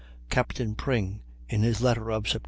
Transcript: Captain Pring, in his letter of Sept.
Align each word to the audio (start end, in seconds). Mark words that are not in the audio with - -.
Captain 0.31 0.73
Pring, 0.73 1.21
in 1.47 1.61
his 1.61 1.79
letter 1.79 2.09
of 2.11 2.23
Sept. 2.23 2.39